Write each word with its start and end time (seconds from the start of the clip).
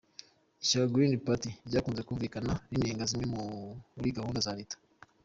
Ishyaka 0.63 0.91
Green 0.93 1.13
Party 1.25 1.49
ryakunze 1.67 2.01
kumvikane 2.07 2.53
rinenga 2.71 3.09
zimwe 3.09 3.25
muri 3.95 4.09
gahunda 4.17 4.45
za 4.45 4.57
Leta. 4.59 4.75